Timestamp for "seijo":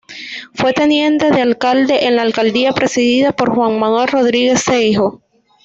4.63-5.21